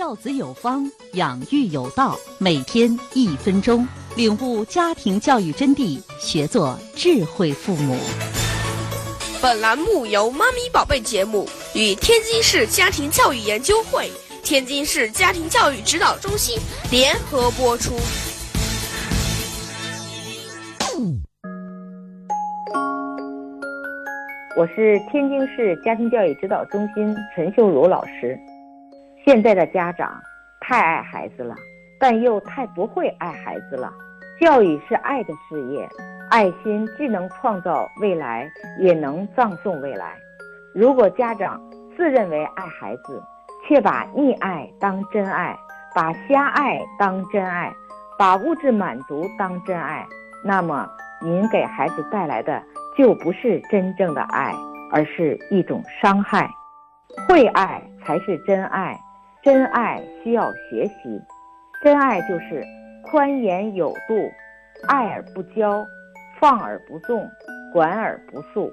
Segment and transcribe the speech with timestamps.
[0.00, 2.18] 教子有方，养育有道。
[2.38, 7.94] 每天一分钟，领悟家庭教育真谛，学做智慧父母。
[9.42, 14.10] 本栏目由“妈咪宝贝”节目与天津市家庭教育研究会、
[14.42, 16.58] 天津市家庭教育指导中心
[16.90, 17.92] 联合播出。
[24.56, 28.34] 我是天津市家庭教育指导中心陈秀茹老师。
[29.30, 30.20] 现在的家长
[30.60, 31.54] 太爱孩子了，
[32.00, 33.88] 但又太不会爱孩子了。
[34.40, 35.88] 教育是爱的事业，
[36.30, 38.50] 爱心既能创造未来，
[38.80, 40.16] 也能葬送未来。
[40.74, 41.60] 如果家长
[41.96, 43.22] 自认为爱孩子，
[43.68, 45.56] 却把溺爱当真爱，
[45.94, 47.72] 把瞎爱当真爱，
[48.18, 50.04] 把物质满足当真爱，
[50.44, 50.90] 那么
[51.22, 52.60] 您给孩子带来的
[52.98, 54.52] 就不是真正的爱，
[54.90, 56.50] 而是一种伤害。
[57.28, 58.98] 会爱才是真爱。
[59.42, 61.22] 真爱需要学习，
[61.82, 62.62] 真爱就是
[63.10, 64.30] 宽严有度，
[64.86, 65.86] 爱而不骄，
[66.38, 67.26] 放而不纵，
[67.72, 68.70] 管而不束。